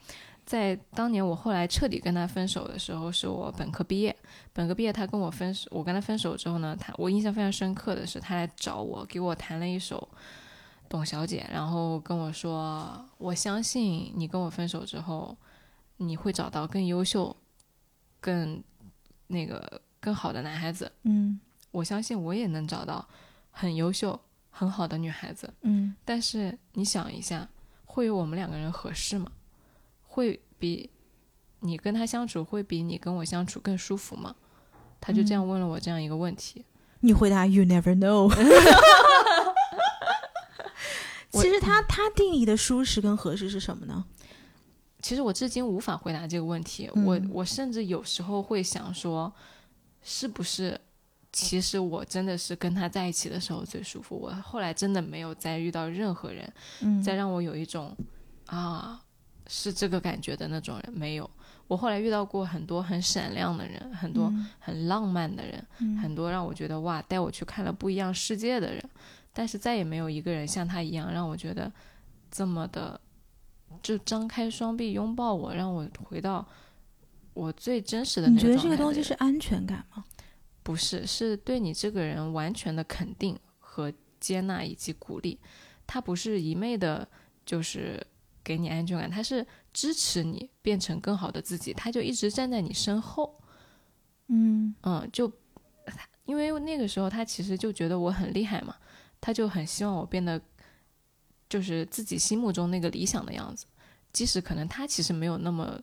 [0.45, 4.15] 在当年我后来彻底跟他分手的时候，是我本科毕业。
[4.53, 10.09] 本科毕业，他跟我分手，我跟他分手之后呢，他我印象非常深刻的是，他来找我，给我弹了一首
[10.89, 15.37] 《董小姐》，然后跟我说：“我相信你跟我分手之后，
[16.01, 17.35] 你会找到更优秀、
[18.19, 18.61] 更
[19.27, 20.91] 那个更好的男孩子。
[21.03, 21.39] 嗯
[21.71, 23.07] 我相信我也能找到
[23.51, 27.47] 很优秀、很好的女孩子。”嗯但是你想一下，
[27.85, 29.31] 会有我们两个人合适吗？
[30.03, 30.89] 会比
[31.59, 34.35] 你跟他相处，会比你跟我相处更舒服吗？
[34.99, 36.65] 他就这样问了我这样一个问题。
[37.01, 38.33] 你回答 “You never know”。
[41.31, 44.05] 其实他他定义的舒适跟合适是什么呢？
[45.01, 46.89] 其实我至今无法回答这个问题。
[46.95, 49.33] 嗯我我甚至有时候会想说，
[50.01, 50.79] 是不是
[51.31, 54.15] 其实我真的是跟他在一起的时候最舒服？
[54.17, 57.95] 我后来真的没有再遇到任何人嗯再让我有一种
[58.47, 58.99] 啊
[59.47, 61.29] 是这个感觉的那种人，没有。
[61.67, 68.83] 我后来遇到过很多很闪亮的人，很多嗯很浪漫的人，嗯很多让我觉得哇，带我去看了不一样世界的人，
[69.31, 71.71] 但是再也没有一个人像他一样让我觉得
[72.31, 72.99] 这么的，
[73.81, 76.45] 就张开双臂拥抱我，让我回到
[77.33, 80.03] 我最真实的那个你觉得这个东西是安全感吗？
[80.63, 85.39] 不是，是对你这个人完全的肯定和接纳以及鼓励。
[85.87, 87.07] 他不是一昧的，
[87.45, 88.05] 就是
[88.43, 93.39] 给你安全感，他是支持你变成更好的自己，他就一直站在你身后。
[94.27, 95.31] 嗯嗯，就
[96.25, 98.75] 因为那个时候他其实就觉得我很厉害嘛，
[99.19, 100.39] 他就很希望我变得
[101.49, 103.65] 就是自己心目中那个理想的样子，
[104.13, 105.81] 即使可能他其实没有那么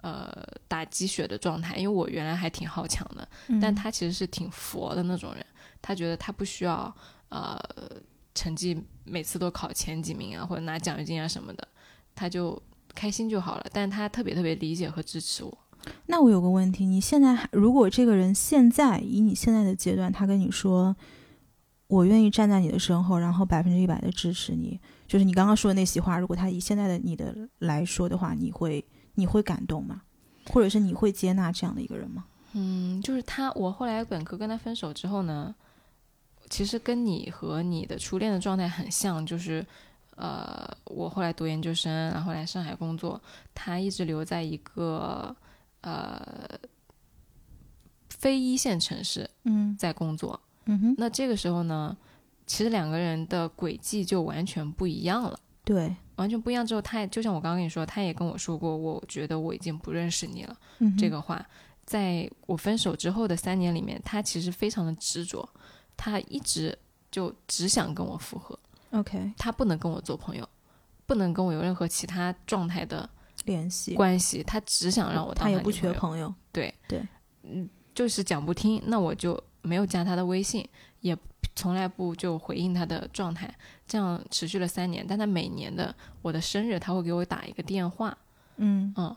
[0.00, 0.32] 呃
[0.68, 5.44] 打鸡血的状态，因为我原来还挺好强的，嗯但他其实是挺佛的那种人，
[5.82, 6.94] 他觉得他不需要
[7.30, 7.58] 呃
[8.34, 11.66] 成绩每次都考前几名啊，或者拿奖学金啊什么的，
[12.14, 12.60] 他就
[12.94, 13.66] 开心就好了。
[13.72, 15.58] 但他特别特别理解和支持我。
[16.06, 20.94] 那我有个问题，你现在还如果这个人现在以你现在的阶段，他跟你说，
[21.86, 24.78] 我愿意站在你的身后，然后百分之一百的支持你。
[25.08, 30.02] 就是你刚刚说的那席话，如果他以现在的你的来说的话，你会你会感动吗？
[30.46, 32.24] 或者是你会接纳这样的一个人吗？
[32.52, 35.54] 嗯，就是他，我后来本科跟他分手之后呢，
[36.48, 39.64] 其实跟你和你的初恋的状态很像，就是
[40.16, 43.20] 呃，我后来读研究生，然后来上海工作，
[43.54, 45.34] 他一直留在一个
[45.82, 46.20] 呃
[48.08, 50.40] 非一线城市，嗯在工作。
[50.64, 51.96] 嗯哼，那这个时候呢，
[52.48, 55.38] 其实两个人的轨迹就完全不一样了。
[55.62, 60.56] 对，完全不一样之后，他也就像我刚刚跟你说，他也跟我说过，我觉得我已经不认识你了。
[60.78, 61.46] 嗯这个话，
[61.84, 65.46] 在我分手之后的三年里面，他其实非常的执着，
[65.94, 66.76] 他一直
[67.10, 68.58] 就只想跟我复合
[68.92, 70.48] ，OK 他不能跟我做朋友，
[71.04, 73.08] 不能跟我有任何其他状态的
[73.44, 76.34] 联系，关系，他只想让我当他也不缺朋友。
[76.50, 77.06] 对对，
[77.42, 80.66] 嗯，就是讲不听，那我就没有加他的微信，
[81.00, 81.16] 也
[81.54, 83.52] 从来不就回应他的状态，
[83.86, 85.04] 这样持续了三年。
[85.06, 88.16] 但他每年的我的生日，他会给我打一个电话，
[88.56, 89.16] 嗯嗯，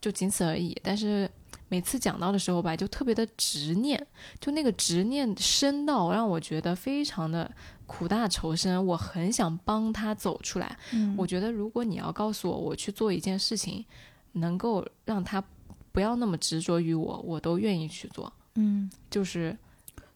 [0.00, 0.78] 就仅此而已。
[0.82, 1.30] 但是
[1.68, 4.06] 每次讲到的时候吧，就特别的执念，
[4.40, 7.50] 就那个执念深到让我觉得非常的
[7.86, 8.84] 苦大仇深。
[8.86, 10.76] 我很想帮他走出来。
[10.92, 13.84] 嗯，我觉得如果你要告诉我，我去做一件事情，
[14.32, 15.42] 能够让他
[15.92, 18.32] 不要那么执着于我，我都愿意去做。
[18.54, 19.56] 嗯，就是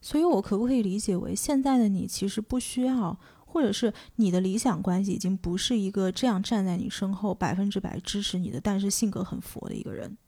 [0.03, 10.19] 所以我可不可以理解为现在的你其实不需要，或者是你的理想关系已经不是一个这样站在你身后百分之百支持你的，但是性格很佛的一个人。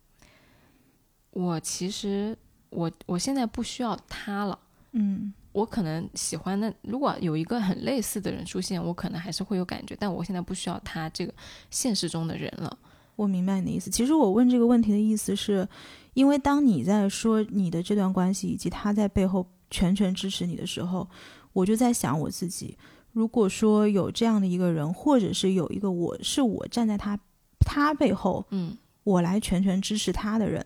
[1.32, 2.34] 我其实
[2.70, 4.58] 我我现在不需要他了。
[4.92, 11.32] 嗯我可能喜欢的，如果有一个很类似的人出现，我可能还是会有感觉，但我现在不需要他这个
[11.70, 12.76] 现实中的人了。
[13.14, 13.88] 我明白你的意思。
[13.88, 15.68] 其实我问这个问题的意思是，
[16.14, 21.08] 因为当你在说你的这段关系以及他在背后全权支持你的时候，
[21.52, 22.78] 我就在想我自己，
[23.10, 27.18] 如果说有这样的一个人，或者是有一个我是我站在他
[27.58, 30.64] 他背后，嗯，我来全权支持他的人，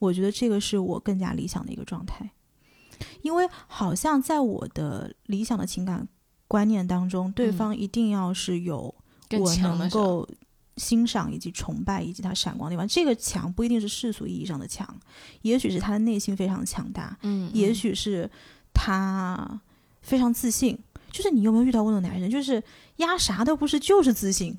[0.00, 2.28] 我觉得这个是我更加理想的一个状态。
[3.22, 6.08] 因为好像在我的理想的情感
[6.48, 8.92] 观念当中，对嗯方一定要是有
[9.38, 10.28] 我能够
[10.78, 12.86] 欣赏以及崇拜以及他闪光的地方。
[12.86, 14.88] 这个强不一定是世俗意义上的强，
[15.42, 18.30] 也许是他的内心非常强大，嗯，也嗯许是
[18.72, 19.60] 他
[20.02, 20.78] 非常自信。
[21.10, 22.62] 就是你有没有遇到过那种男人，就是
[22.96, 24.56] 压啥都不是，就是自信。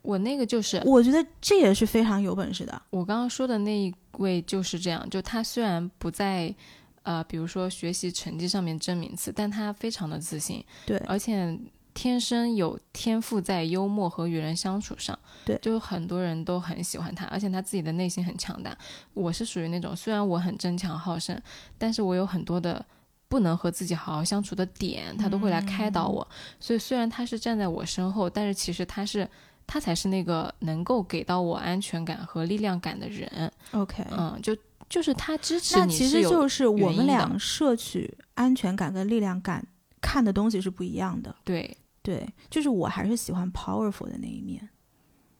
[0.00, 2.80] 我那个就是我觉得这也是非常有本事的。
[2.90, 6.54] 我刚刚说的那一位就是这样，就他虽然不在
[7.02, 11.58] 呃，比如说学习成绩上面争名次，但他非常的自信，对，而且
[11.96, 18.76] 天生有天赋在幽默和与人相处上，对就很多人都很喜欢他，而且他自己的内心很强大。
[19.14, 21.40] 我是属于那种虽然我很争强好胜，
[21.78, 22.84] 但是我有很多的
[23.28, 26.28] 不能和自己好好相处的点，他都会来开导我。
[26.60, 29.26] 所以虽然他是站在我身后，但是其实他是
[29.66, 33.50] 他才是那个能够给到我安全感和力量感的人。
[33.70, 34.54] OK，嗯，就
[34.90, 39.66] 就是他支持那其实就是我们俩摄取安全感跟力量感
[40.02, 41.34] 看的东西是不一样的。
[41.42, 41.74] 对。
[42.06, 44.68] 对，就是我还是喜欢 powerful 的那一面。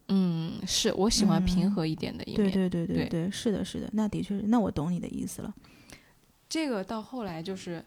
[0.08, 2.36] 嗯，是我喜欢平嗯和一点的一面。
[2.36, 5.54] 对对对对对对，是的，是的，那的确是，那我懂你的意思了。
[6.48, 7.84] 这个到后来就是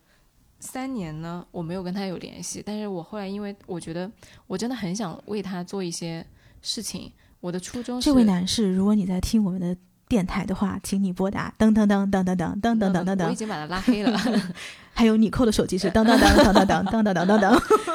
[0.62, 4.10] 三年呢，我没有跟他有联系，但是我后来因为我觉得
[4.48, 6.26] 我真的很想为他做一些
[6.62, 7.12] 事情，
[7.42, 9.76] 我的初衷是这位男士，如果你在听我们的
[10.08, 14.18] 电台的话，请你拨打噔噔噔噔噔噔噔噔噔噔噔，我已经把他拉黑了。
[14.94, 17.86] 还有你扣的手机是噔噔噔噔噔噔噔噔噔噔噔。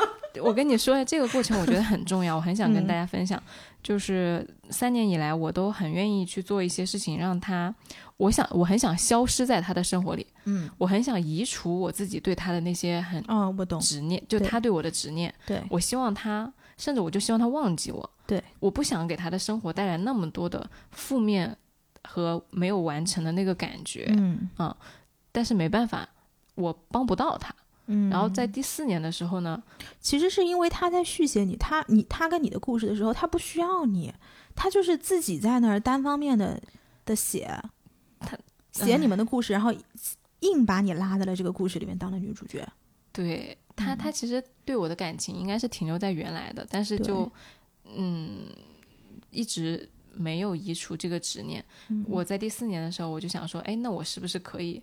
[0.42, 3.40] 我跟你说一下，这个过程我觉得很重要，我很想跟嗯大家分享。
[3.82, 7.74] 就是三年以来，我都很愿意去做一些事情，让他，
[8.16, 13.78] 我想我很想消失在他的生活里，嗯，我很想移除我自己对他的那些很哦，我懂。
[13.80, 15.32] 执念，就他对我的执念。
[15.44, 18.10] 对，我希望他，甚至我就希望他忘记我。
[18.26, 21.54] 对，我不想给他的生活带来那么多的负面
[22.04, 24.06] 和没有完成的那个感觉。
[24.16, 24.48] 嗯
[25.30, 26.08] 但是没办法，
[26.54, 27.54] 我帮不到他。
[27.86, 28.10] 嗯。
[28.10, 29.62] 然后在第四年的时候呢，
[30.00, 34.12] 其实是因为他在续写你，他你他跟你的故事的时候，他不需要你，
[34.54, 36.60] 他就是自己在那儿单方面的
[37.04, 37.48] 的写，
[38.20, 38.36] 他
[38.72, 39.72] 写你们的故事，然后
[40.40, 42.66] 硬把你拉在了这个故事里面当了女主角。
[43.12, 47.30] 对他，嗯他其实对我的感情应该是停留在原来的，但是就
[47.84, 48.48] 嗯，
[49.30, 51.64] 一直没有移除这个执念。
[51.88, 54.82] 嗯我在第四年的时候，我就想说，哎，那我是不是可以？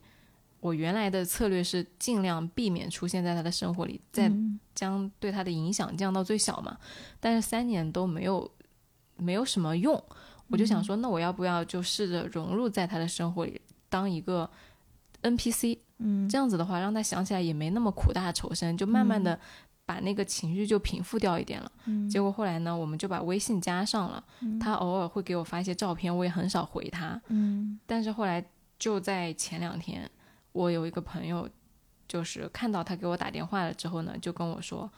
[0.61, 4.57] 我原来的策略是尽量避免出现在他的生活里，在嗯。
[4.73, 6.77] 将对他的影响降到最小嘛。
[7.19, 8.49] 但是三年都没有
[9.17, 10.01] 没有什么用，
[10.47, 13.59] 我就想说，那我要不要就试着融入在他的生活里，
[13.89, 14.49] 当一个
[15.21, 19.37] NPC，嗯，这样子的话，让他想起来也没那么苦大仇深，就慢慢的
[19.85, 21.71] 把那个情绪就平复掉一点了。
[21.85, 22.09] 嗯。
[22.09, 24.23] 结果后来呢，我们就把微信加上了，
[24.59, 27.21] 他偶尔会给我发一些照片，我也很少回他。
[27.27, 27.77] 嗯。
[27.85, 28.43] 但是后来
[28.79, 30.09] 就在前两天，
[30.51, 31.47] 我有一个朋友，
[32.07, 34.91] 就是看到他给我打电话了之后呢，就跟我说，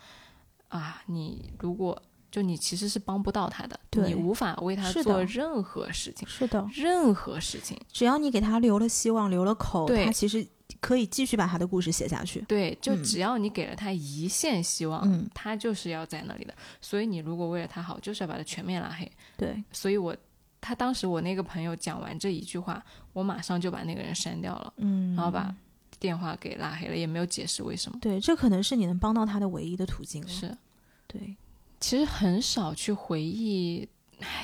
[0.69, 2.01] 啊，你如果
[2.31, 7.79] 就你其实是帮不到他的，对你无法为他做任何事情，是的，任何事情。
[7.91, 10.43] 只要你给他留了希望，留了口，他其实
[10.81, 12.41] 可以继续把他的故事写下去。
[12.47, 16.55] 对，就嗯只要你给了他一线希望，嗯他就是要在那里的。
[16.81, 19.09] 所以你如果为了他好，就是要把他全面拉黑。
[19.37, 20.17] 对，所以我
[20.63, 25.53] 他当时我那个朋友讲完这一句话，我马上就把那个人删掉了，嗯，然后把
[25.99, 27.97] 电话给拉黑了，也没有解释为什么。
[28.01, 30.27] 对，这可能是你能帮到他的唯一的途径了。
[30.29, 30.57] 是，
[31.05, 31.35] 对
[31.81, 33.85] 其实很少去回忆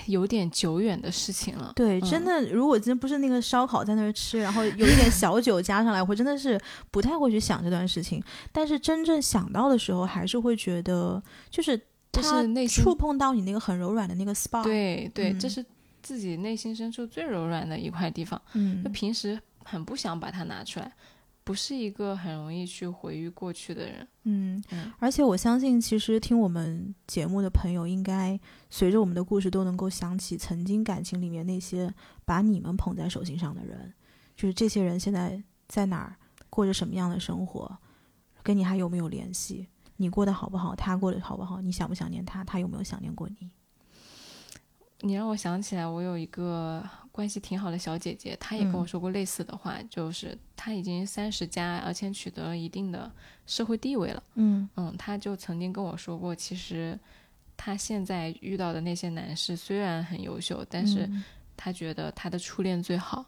[0.07, 1.71] 有点久远的事情了。
[1.73, 6.59] 对，嗯真的，如果真不是那个烧烤在那儿吃，然后有一点小酒加上来，我真的是
[6.91, 8.21] 不太会去想这段事情。
[8.51, 11.77] 但是真正想到的时候，还是会觉得，就是
[12.11, 15.65] 就它是内心触碰到你那个很柔软的那个 spot。，对对，这嗯是
[16.01, 18.41] 自己内心深处最柔软的一块地方。
[18.53, 20.91] 嗯就，平时很不想把它拿出来，
[21.43, 24.07] 不是一个很容易去回忆过去的人。
[24.23, 28.39] 嗯嗯，而且我相信，其实听我们节目的朋友，应该
[28.69, 31.93] 随着我们的故事，都能够想起曾经感情里面那些
[32.25, 33.93] 把你们捧在手心上的人，
[34.35, 36.15] 就是这些人现在在哪儿，
[36.49, 37.75] 过着什么样的生活，
[38.43, 39.67] 跟你还有没有联系？
[39.97, 40.73] 你过得好不好？
[40.75, 41.59] 他过得好不好？
[41.59, 42.43] 你想不想念他？
[42.43, 43.49] 他有没有想念过你？
[45.01, 48.87] 你让我想起来，我有一个关系挺好的小姐姐，她也跟我嗯。
[48.87, 53.09] 说过类似的话，就是她已经三十加，而且取得了一定的
[53.45, 54.23] 社会地位了。
[54.35, 54.69] 嗯。
[54.75, 56.99] 嗯，她就曾经跟我说过，其实
[57.55, 61.23] 她现在遇到的那些男士虽然很优秀，但是嗯。
[61.55, 63.25] 她觉得她的初恋最好，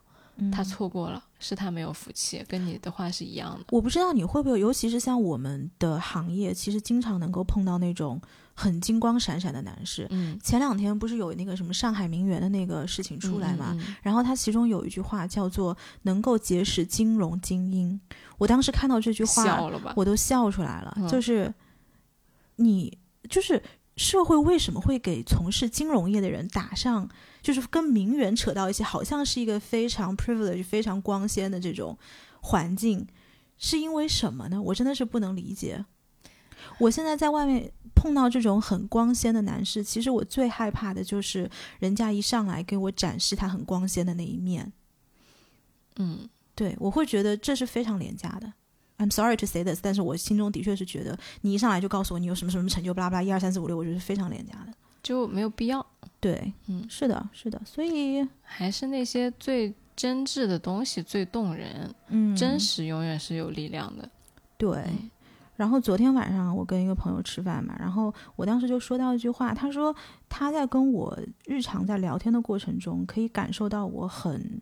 [0.49, 3.65] 她错过了，是他没有福气，跟你的话是一样的。
[3.69, 8.19] 我不知道你会不会，尤其是像我们的行业，其实经常能够碰到那种
[8.53, 10.07] 很金光闪闪的男士。
[10.09, 13.71] 嗯，前两天不是有那个什么上海名媛的那个事情出来嘛？
[13.73, 17.99] 嗯嗯嗯然后他其中有一句话叫做“能够结识金融精英”，
[18.39, 19.93] 我当时看到这句话，笑了吧？
[19.95, 20.93] 我都笑出来了。
[20.97, 21.53] 嗯就是
[22.55, 22.97] 你，
[23.29, 23.61] 就是
[23.97, 27.09] 社会为什么会给从事金融业的人打上，
[27.41, 31.97] 就是跟名媛扯到一起，好像是一个非常 privilege、非常光鲜的这种
[32.41, 33.07] 环境，
[33.57, 34.61] 是因为什么呢？
[34.61, 35.83] 我真的是不能理解。
[36.77, 44.71] 我现在在外面碰到这种很光鲜的男士，其实我最害怕的就是人家一上来给我展示他很光鲜的那一面。
[45.97, 48.53] 嗯，对，我会觉得这是非常廉价的。
[48.99, 54.73] I'm sorry to say this，但是我心中的确是觉得，你一上来就告诉我你有什么什么成就，巴拉巴拉，一二三四五六，我觉得是非常廉价的。
[55.01, 55.80] 就没有必要。
[56.21, 64.09] 对，嗯是的，是的，所以，还是那些最真挚的东西最动人，嗯，真实永远是有力量的。
[64.57, 64.71] 对。
[64.87, 65.09] 嗯
[65.57, 69.95] 然后昨天晚上我跟一个朋友吃饭嘛，然后我当时就说到一句话，他说
[70.27, 71.15] 他在跟我
[71.45, 74.59] 日常在聊天的过程中，可以感受到我很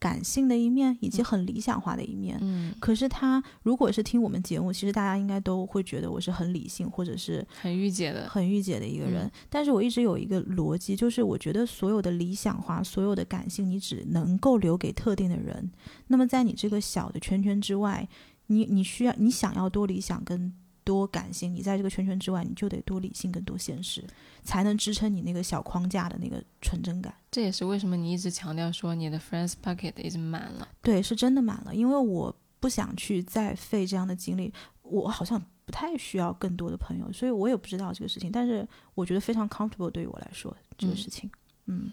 [0.00, 2.38] 感性的一面，以及很理想化的一面。
[2.40, 8.28] 嗯，可是他如果是听我们节目，其实大家应该都会觉得我是很理性，或者是很御姐的。
[8.28, 9.26] 很御姐的一个人。
[9.26, 15.70] 嗯但是我一直有一个逻辑，就是我觉得所有的理想化、所有的感性，你只能够留给特定的人。
[16.06, 18.08] 那么在你这个小的圈圈之外，
[18.46, 20.52] 你你需要你想要多理想跟
[20.84, 24.04] 多感性，你在这个圈圈之外，你就得多理性跟多现实，
[24.42, 27.14] 才能支撑你那个小框架的那个纯真感。
[27.30, 30.68] 这也是为什么你一直强调说你的 friends bucket 已经满了。
[30.82, 34.52] 对，是真的满了，因为我不想去再费这样的精力，
[34.82, 41.30] 我好像不太需要更多的朋友，所以我也不知道这个事情，但是我觉得非常 comfortable 对于我来说这个嗯事情，
[41.66, 41.92] 嗯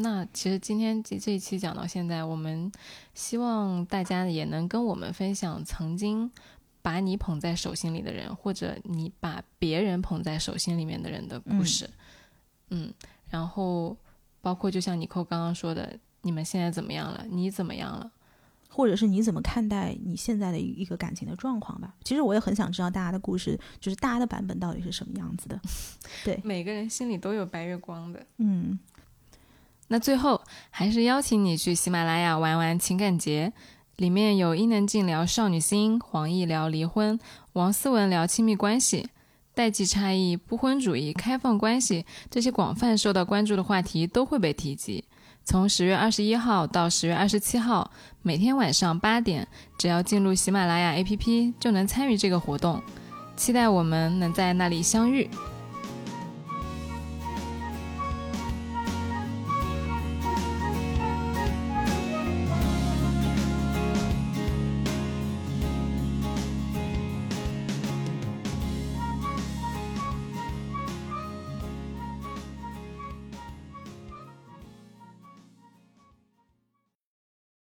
[0.00, 2.70] 那其实今天这这一期讲到现在，我们
[3.14, 6.30] 希望大家也能跟我们分享曾经
[6.88, 11.86] 把你捧在手心里的人，或者你把别人捧在手心里面的人的故事。
[12.70, 12.90] 嗯
[13.28, 13.94] 然后
[14.40, 17.26] 包括就像尼寇刚刚说的，你们现在怎么样了？
[17.28, 18.10] 你怎么样了？
[18.70, 21.94] 或者是你怎么看待你现在的一个感情的状况吧？
[22.04, 25.60] 其实我也很想知道大家的故事，就是大家的版本到底是什么样子的。
[26.24, 28.26] 对，每个人心里都有白月光的。
[28.38, 28.78] 嗯，
[29.88, 33.52] 那最后还是邀请你去喜马拉雅玩玩情感节，
[33.98, 37.18] 里面有伊能静聊少女心，黄奕聊离婚，
[37.54, 39.08] 王思文聊亲密关系，
[39.54, 45.02] 代际差异、不婚主义、开放关系这些广泛受到关注的话题都会被提及。
[45.42, 47.90] 从十月二十一号到十月二十七号，
[48.22, 52.80] 每天晚上八点，只要进入喜马拉雅 APP 就能参与这个活动。
[53.34, 55.28] 期待我们能在那里相遇。